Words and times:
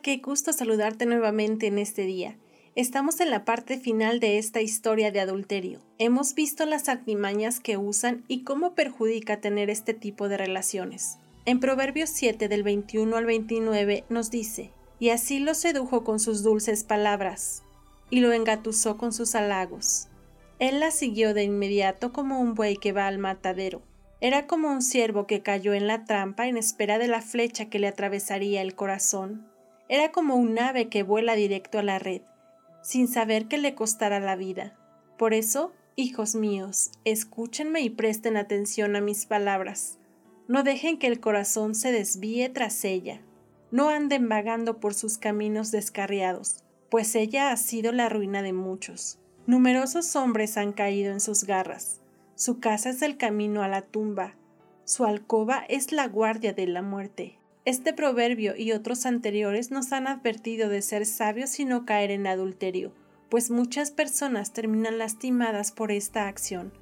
Qué 0.00 0.18
gusto 0.18 0.52
saludarte 0.52 1.06
nuevamente 1.06 1.66
en 1.66 1.78
este 1.78 2.02
día. 2.02 2.36
Estamos 2.74 3.20
en 3.20 3.30
la 3.30 3.44
parte 3.44 3.78
final 3.78 4.20
de 4.20 4.38
esta 4.38 4.60
historia 4.60 5.10
de 5.10 5.20
adulterio. 5.20 5.80
Hemos 5.98 6.34
visto 6.34 6.64
las 6.66 6.88
artimañas 6.88 7.60
que 7.60 7.76
usan 7.76 8.24
y 8.28 8.44
cómo 8.44 8.74
perjudica 8.74 9.40
tener 9.40 9.70
este 9.70 9.94
tipo 9.94 10.28
de 10.28 10.36
relaciones. 10.36 11.18
En 11.44 11.60
Proverbios 11.60 12.10
7 12.10 12.48
del 12.48 12.62
21 12.62 13.16
al 13.16 13.26
29 13.26 14.04
nos 14.08 14.30
dice, 14.30 14.70
y 14.98 15.10
así 15.10 15.38
lo 15.38 15.54
sedujo 15.54 16.04
con 16.04 16.20
sus 16.20 16.42
dulces 16.42 16.84
palabras, 16.84 17.62
y 18.10 18.20
lo 18.20 18.32
engatusó 18.32 18.96
con 18.96 19.12
sus 19.12 19.34
halagos 19.34 20.08
él 20.58 20.80
la 20.80 20.90
siguió 20.90 21.34
de 21.34 21.44
inmediato 21.44 22.12
como 22.12 22.40
un 22.40 22.54
buey 22.54 22.76
que 22.76 22.92
va 22.92 23.06
al 23.06 23.18
matadero. 23.18 23.82
Era 24.20 24.48
como 24.48 24.68
un 24.72 24.82
ciervo 24.82 25.26
que 25.26 25.40
cayó 25.40 25.72
en 25.72 25.86
la 25.86 26.04
trampa 26.04 26.48
en 26.48 26.56
espera 26.56 26.98
de 26.98 27.06
la 27.06 27.22
flecha 27.22 27.66
que 27.66 27.78
le 27.78 27.86
atravesaría 27.86 28.60
el 28.62 28.74
corazón. 28.74 29.46
Era 29.88 30.12
como 30.12 30.36
un 30.36 30.58
ave 30.58 30.88
que 30.88 31.02
vuela 31.02 31.34
directo 31.34 31.78
a 31.78 31.82
la 31.82 31.98
red, 31.98 32.22
sin 32.82 33.08
saber 33.08 33.46
que 33.46 33.58
le 33.58 33.74
costará 33.74 34.20
la 34.20 34.36
vida. 34.36 34.76
Por 35.16 35.34
eso, 35.34 35.72
hijos 35.96 36.34
míos, 36.34 36.90
escúchenme 37.04 37.80
y 37.80 37.90
presten 37.90 38.36
atención 38.36 38.96
a 38.96 39.00
mis 39.00 39.26
palabras. 39.26 39.98
No 40.46 40.62
dejen 40.62 40.98
que 40.98 41.06
el 41.06 41.20
corazón 41.20 41.74
se 41.74 41.92
desvíe 41.92 42.48
tras 42.48 42.84
ella. 42.84 43.20
No 43.70 43.88
anden 43.88 44.28
vagando 44.28 44.80
por 44.80 44.94
sus 44.94 45.18
caminos 45.18 45.70
descarriados, 45.70 46.64
pues 46.90 47.14
ella 47.14 47.50
ha 47.50 47.56
sido 47.56 47.92
la 47.92 48.08
ruina 48.08 48.42
de 48.42 48.52
muchos. 48.52 49.18
Numerosos 49.46 50.14
hombres 50.16 50.56
han 50.56 50.72
caído 50.72 51.12
en 51.12 51.20
sus 51.20 51.44
garras. 51.44 52.00
Su 52.34 52.60
casa 52.60 52.90
es 52.90 53.02
el 53.02 53.16
camino 53.16 53.62
a 53.62 53.68
la 53.68 53.82
tumba. 53.82 54.34
Su 54.84 55.04
alcoba 55.04 55.64
es 55.68 55.92
la 55.92 56.06
guardia 56.06 56.52
de 56.52 56.66
la 56.66 56.82
muerte. 56.82 57.38
Este 57.68 57.92
proverbio 57.92 58.56
y 58.56 58.72
otros 58.72 59.04
anteriores 59.04 59.70
nos 59.70 59.92
han 59.92 60.06
advertido 60.06 60.70
de 60.70 60.80
ser 60.80 61.04
sabios 61.04 61.60
y 61.60 61.66
no 61.66 61.84
caer 61.84 62.10
en 62.10 62.26
adulterio, 62.26 62.94
pues 63.28 63.50
muchas 63.50 63.90
personas 63.90 64.54
terminan 64.54 64.96
lastimadas 64.96 65.70
por 65.70 65.92
esta 65.92 66.28
acción, 66.28 66.72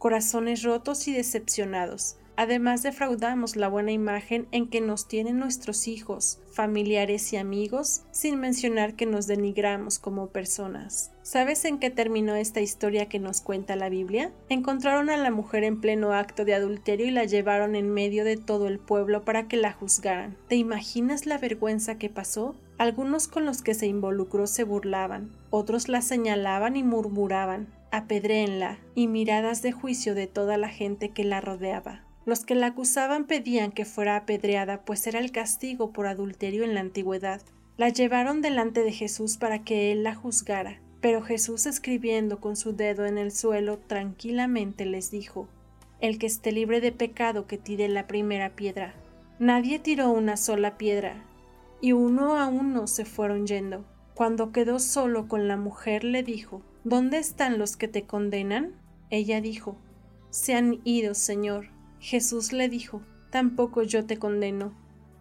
corazones 0.00 0.64
rotos 0.64 1.06
y 1.06 1.12
decepcionados, 1.12 2.16
Además 2.42 2.82
defraudamos 2.82 3.54
la 3.54 3.68
buena 3.68 3.92
imagen 3.92 4.48
en 4.50 4.66
que 4.66 4.80
nos 4.80 5.06
tienen 5.06 5.38
nuestros 5.38 5.86
hijos, 5.86 6.40
familiares 6.52 7.32
y 7.32 7.36
amigos, 7.36 8.02
sin 8.10 8.40
mencionar 8.40 8.96
que 8.96 9.06
nos 9.06 9.28
denigramos 9.28 10.00
como 10.00 10.26
personas. 10.26 11.12
¿Sabes 11.22 11.64
en 11.64 11.78
qué 11.78 11.90
terminó 11.90 12.34
esta 12.34 12.60
historia 12.60 13.08
que 13.08 13.20
nos 13.20 13.42
cuenta 13.42 13.76
la 13.76 13.88
Biblia? 13.90 14.32
Encontraron 14.48 15.08
a 15.08 15.16
la 15.16 15.30
mujer 15.30 15.62
en 15.62 15.80
pleno 15.80 16.14
acto 16.14 16.44
de 16.44 16.54
adulterio 16.54 17.06
y 17.06 17.12
la 17.12 17.26
llevaron 17.26 17.76
en 17.76 17.88
medio 17.94 18.24
de 18.24 18.36
todo 18.36 18.66
el 18.66 18.80
pueblo 18.80 19.24
para 19.24 19.46
que 19.46 19.56
la 19.56 19.72
juzgaran. 19.72 20.36
¿Te 20.48 20.56
imaginas 20.56 21.26
la 21.26 21.38
vergüenza 21.38 21.96
que 21.96 22.08
pasó? 22.08 22.56
Algunos 22.76 23.28
con 23.28 23.44
los 23.46 23.62
que 23.62 23.74
se 23.74 23.86
involucró 23.86 24.48
se 24.48 24.64
burlaban, 24.64 25.30
otros 25.50 25.88
la 25.88 26.02
señalaban 26.02 26.74
y 26.74 26.82
murmuraban, 26.82 27.68
apedréenla, 27.92 28.80
y 28.96 29.06
miradas 29.06 29.62
de 29.62 29.70
juicio 29.70 30.16
de 30.16 30.26
toda 30.26 30.56
la 30.56 30.70
gente 30.70 31.10
que 31.10 31.22
la 31.22 31.40
rodeaba. 31.40 32.02
Los 32.24 32.44
que 32.44 32.54
la 32.54 32.68
acusaban 32.68 33.26
pedían 33.26 33.72
que 33.72 33.84
fuera 33.84 34.16
apedreada, 34.16 34.84
pues 34.84 35.06
era 35.06 35.18
el 35.18 35.32
castigo 35.32 35.92
por 35.92 36.06
adulterio 36.06 36.64
en 36.64 36.74
la 36.74 36.80
antigüedad. 36.80 37.42
La 37.76 37.88
llevaron 37.88 38.42
delante 38.42 38.84
de 38.84 38.92
Jesús 38.92 39.36
para 39.36 39.64
que 39.64 39.90
él 39.90 40.04
la 40.04 40.14
juzgara. 40.14 40.80
Pero 41.00 41.20
Jesús 41.20 41.66
escribiendo 41.66 42.38
con 42.38 42.54
su 42.54 42.76
dedo 42.76 43.06
en 43.06 43.18
el 43.18 43.32
suelo 43.32 43.78
tranquilamente 43.78 44.86
les 44.86 45.10
dijo, 45.10 45.48
El 46.00 46.18
que 46.18 46.26
esté 46.26 46.52
libre 46.52 46.80
de 46.80 46.92
pecado 46.92 47.48
que 47.48 47.58
tire 47.58 47.88
la 47.88 48.06
primera 48.06 48.50
piedra. 48.50 48.94
Nadie 49.40 49.80
tiró 49.80 50.12
una 50.12 50.36
sola 50.36 50.78
piedra, 50.78 51.24
y 51.80 51.90
uno 51.90 52.38
a 52.38 52.46
uno 52.46 52.86
se 52.86 53.04
fueron 53.04 53.48
yendo. 53.48 53.84
Cuando 54.14 54.52
quedó 54.52 54.78
solo 54.78 55.26
con 55.26 55.48
la 55.48 55.56
mujer 55.56 56.04
le 56.04 56.22
dijo, 56.22 56.62
¿Dónde 56.84 57.18
están 57.18 57.58
los 57.58 57.76
que 57.76 57.88
te 57.88 58.04
condenan? 58.04 58.76
Ella 59.10 59.40
dijo, 59.40 59.76
Se 60.30 60.54
han 60.54 60.80
ido, 60.84 61.14
Señor. 61.14 61.66
Jesús 62.02 62.52
le 62.52 62.68
dijo, 62.68 63.00
Tampoco 63.30 63.84
yo 63.84 64.04
te 64.04 64.18
condeno, 64.18 64.74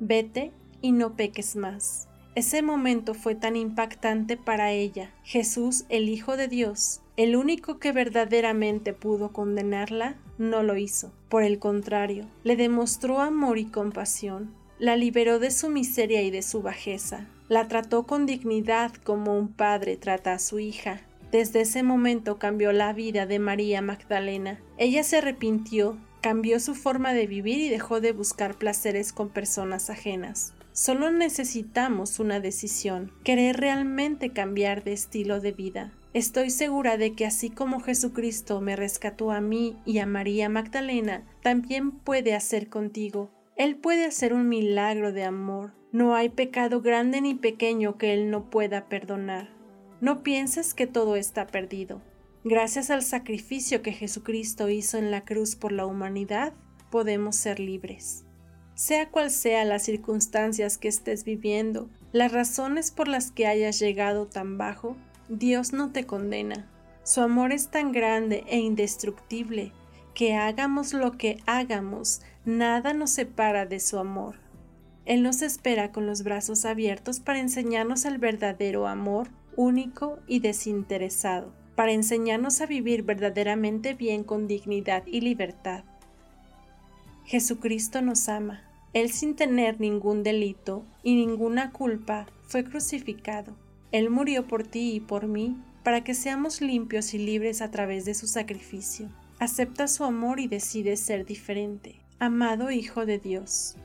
vete 0.00 0.52
y 0.80 0.92
no 0.92 1.14
peques 1.16 1.54
más. 1.54 2.08
Ese 2.34 2.62
momento 2.62 3.12
fue 3.12 3.34
tan 3.34 3.56
impactante 3.56 4.38
para 4.38 4.72
ella. 4.72 5.12
Jesús, 5.22 5.84
el 5.90 6.08
Hijo 6.08 6.38
de 6.38 6.48
Dios, 6.48 7.02
el 7.18 7.36
único 7.36 7.78
que 7.78 7.92
verdaderamente 7.92 8.94
pudo 8.94 9.32
condenarla, 9.32 10.16
no 10.38 10.62
lo 10.62 10.78
hizo. 10.78 11.12
Por 11.28 11.42
el 11.42 11.58
contrario, 11.58 12.26
le 12.42 12.56
demostró 12.56 13.20
amor 13.20 13.58
y 13.58 13.66
compasión. 13.66 14.54
La 14.78 14.96
liberó 14.96 15.38
de 15.38 15.50
su 15.50 15.68
miseria 15.68 16.22
y 16.22 16.30
de 16.30 16.40
su 16.40 16.62
bajeza. 16.62 17.28
La 17.50 17.68
trató 17.68 18.04
con 18.04 18.24
dignidad 18.24 18.94
como 18.94 19.36
un 19.36 19.52
padre 19.52 19.98
trata 19.98 20.32
a 20.32 20.38
su 20.38 20.58
hija. 20.58 21.02
Desde 21.30 21.60
ese 21.60 21.82
momento 21.82 22.38
cambió 22.38 22.72
la 22.72 22.94
vida 22.94 23.26
de 23.26 23.38
María 23.38 23.82
Magdalena. 23.82 24.58
Ella 24.78 25.04
se 25.04 25.18
arrepintió 25.18 25.98
cambió 26.22 26.60
su 26.60 26.74
forma 26.74 27.12
de 27.12 27.26
vivir 27.26 27.58
y 27.58 27.68
dejó 27.68 28.00
de 28.00 28.12
buscar 28.12 28.54
placeres 28.54 29.12
con 29.12 29.28
personas 29.28 29.90
ajenas. 29.90 30.54
Solo 30.72 31.10
necesitamos 31.10 32.18
una 32.18 32.40
decisión, 32.40 33.12
querer 33.24 33.58
realmente 33.58 34.30
cambiar 34.30 34.82
de 34.84 34.94
estilo 34.94 35.40
de 35.40 35.52
vida. 35.52 35.92
Estoy 36.14 36.50
segura 36.50 36.96
de 36.96 37.14
que 37.14 37.26
así 37.26 37.50
como 37.50 37.80
Jesucristo 37.80 38.60
me 38.60 38.76
rescató 38.76 39.32
a 39.32 39.40
mí 39.40 39.76
y 39.84 39.98
a 39.98 40.06
María 40.06 40.48
Magdalena, 40.48 41.24
también 41.42 41.90
puede 41.90 42.34
hacer 42.34 42.68
contigo. 42.68 43.30
Él 43.56 43.76
puede 43.76 44.06
hacer 44.06 44.32
un 44.32 44.48
milagro 44.48 45.12
de 45.12 45.24
amor. 45.24 45.72
No 45.90 46.14
hay 46.14 46.30
pecado 46.30 46.80
grande 46.80 47.20
ni 47.20 47.34
pequeño 47.34 47.98
que 47.98 48.14
Él 48.14 48.30
no 48.30 48.48
pueda 48.48 48.88
perdonar. 48.88 49.50
No 50.00 50.22
pienses 50.22 50.72
que 50.72 50.86
todo 50.86 51.16
está 51.16 51.46
perdido. 51.46 52.00
Gracias 52.44 52.90
al 52.90 53.04
sacrificio 53.04 53.82
que 53.82 53.92
Jesucristo 53.92 54.68
hizo 54.68 54.98
en 54.98 55.12
la 55.12 55.24
cruz 55.24 55.54
por 55.54 55.70
la 55.70 55.86
humanidad, 55.86 56.52
podemos 56.90 57.36
ser 57.36 57.60
libres. 57.60 58.24
Sea 58.74 59.10
cual 59.10 59.30
sea 59.30 59.64
las 59.64 59.84
circunstancias 59.84 60.76
que 60.76 60.88
estés 60.88 61.22
viviendo, 61.22 61.88
las 62.10 62.32
razones 62.32 62.90
por 62.90 63.06
las 63.06 63.30
que 63.30 63.46
hayas 63.46 63.78
llegado 63.78 64.26
tan 64.26 64.58
bajo, 64.58 64.96
Dios 65.28 65.72
no 65.72 65.92
te 65.92 66.04
condena. 66.04 66.68
Su 67.04 67.20
amor 67.20 67.52
es 67.52 67.68
tan 67.68 67.92
grande 67.92 68.42
e 68.48 68.58
indestructible 68.58 69.70
que 70.12 70.34
hagamos 70.34 70.94
lo 70.94 71.12
que 71.12 71.40
hagamos, 71.46 72.22
nada 72.44 72.92
nos 72.92 73.10
separa 73.10 73.66
de 73.66 73.78
su 73.78 73.98
amor. 73.98 74.34
Él 75.04 75.22
nos 75.22 75.42
espera 75.42 75.92
con 75.92 76.06
los 76.06 76.24
brazos 76.24 76.64
abiertos 76.64 77.20
para 77.20 77.38
enseñarnos 77.38 78.04
el 78.04 78.18
verdadero 78.18 78.88
amor 78.88 79.28
único 79.54 80.18
y 80.26 80.40
desinteresado 80.40 81.61
para 81.74 81.92
enseñarnos 81.92 82.60
a 82.60 82.66
vivir 82.66 83.02
verdaderamente 83.02 83.94
bien 83.94 84.24
con 84.24 84.46
dignidad 84.46 85.04
y 85.06 85.20
libertad. 85.20 85.84
Jesucristo 87.24 88.02
nos 88.02 88.28
ama, 88.28 88.62
Él 88.92 89.10
sin 89.10 89.36
tener 89.36 89.80
ningún 89.80 90.22
delito 90.22 90.84
y 91.02 91.14
ninguna 91.14 91.70
culpa 91.72 92.26
fue 92.46 92.64
crucificado. 92.64 93.56
Él 93.90 94.10
murió 94.10 94.46
por 94.46 94.64
ti 94.64 94.92
y 94.94 95.00
por 95.00 95.26
mí 95.26 95.56
para 95.82 96.04
que 96.04 96.14
seamos 96.14 96.60
limpios 96.60 97.14
y 97.14 97.18
libres 97.18 97.62
a 97.62 97.70
través 97.70 98.04
de 98.04 98.14
su 98.14 98.26
sacrificio. 98.26 99.08
Acepta 99.38 99.88
su 99.88 100.04
amor 100.04 100.40
y 100.40 100.46
decide 100.46 100.96
ser 100.96 101.24
diferente. 101.26 101.96
Amado 102.18 102.70
Hijo 102.70 103.04
de 103.04 103.18
Dios, 103.18 103.76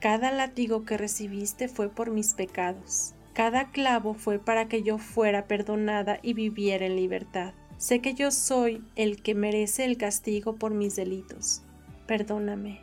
cada 0.00 0.30
látigo 0.30 0.84
que 0.84 0.96
recibiste 0.96 1.68
fue 1.68 1.88
por 1.88 2.10
mis 2.10 2.34
pecados. 2.34 3.14
Cada 3.32 3.70
clavo 3.70 4.14
fue 4.14 4.38
para 4.38 4.68
que 4.68 4.82
yo 4.82 4.98
fuera 4.98 5.46
perdonada 5.46 6.18
y 6.22 6.34
viviera 6.34 6.84
en 6.84 6.96
libertad. 6.96 7.54
Sé 7.78 8.00
que 8.00 8.14
yo 8.14 8.30
soy 8.30 8.84
el 8.94 9.22
que 9.22 9.34
merece 9.34 9.84
el 9.84 9.96
castigo 9.96 10.56
por 10.56 10.72
mis 10.72 10.96
delitos. 10.96 11.62
Perdóname. 12.06 12.80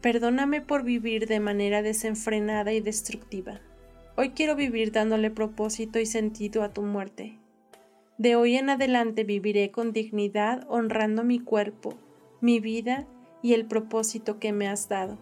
Perdóname 0.00 0.60
por 0.60 0.82
vivir 0.82 1.26
de 1.26 1.40
manera 1.40 1.82
desenfrenada 1.82 2.72
y 2.72 2.80
destructiva. 2.80 3.60
Hoy 4.16 4.30
quiero 4.30 4.56
vivir 4.56 4.90
dándole 4.90 5.30
propósito 5.30 6.00
y 6.00 6.06
sentido 6.06 6.62
a 6.62 6.72
tu 6.72 6.82
muerte. 6.82 7.38
De 8.16 8.34
hoy 8.34 8.56
en 8.56 8.70
adelante 8.70 9.22
viviré 9.22 9.70
con 9.70 9.92
dignidad 9.92 10.66
honrando 10.68 11.22
mi 11.22 11.38
cuerpo, 11.38 11.94
mi 12.40 12.58
vida 12.58 13.06
y 13.42 13.54
el 13.54 13.64
propósito 13.64 14.40
que 14.40 14.52
me 14.52 14.66
has 14.66 14.88
dado. 14.88 15.18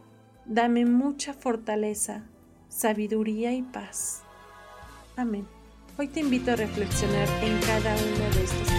Dame 0.46 0.86
mucha 0.86 1.34
fortaleza, 1.34 2.26
sabiduría 2.68 3.52
y 3.52 3.62
paz. 3.62 4.25
Amén. 5.16 5.46
Hoy 5.96 6.08
te 6.08 6.20
invito 6.20 6.52
a 6.52 6.56
reflexionar 6.56 7.26
en 7.42 7.58
cada 7.60 7.94
uno 7.96 8.34
de 8.34 8.44
estos 8.44 8.70